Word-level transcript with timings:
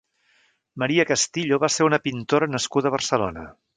Maria 0.83 1.05
Castillo 1.11 1.59
va 1.65 1.69
ser 1.75 1.87
una 1.91 1.99
pintora 2.07 2.49
nascuda 2.55 2.91
a 2.93 2.97
Barcelona. 2.97 3.45